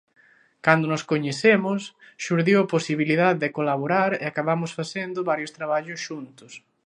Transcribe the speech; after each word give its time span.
Cando 0.65 0.85
nos 0.91 1.03
coñecemos, 1.11 1.81
xurdiu 2.23 2.57
a 2.61 2.69
posibilidade 2.75 3.41
de 3.43 3.53
colaborar, 3.57 4.11
e 4.21 4.23
acabamos 4.31 4.71
facendo 4.79 5.27
varios 5.31 5.53
traballos 5.57 5.99
xuntos. 6.07 6.51